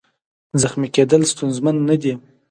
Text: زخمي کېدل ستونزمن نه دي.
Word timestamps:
زخمي 0.61 0.87
کېدل 0.95 1.21
ستونزمن 1.31 1.75
نه 1.89 1.95
دي. 2.01 2.13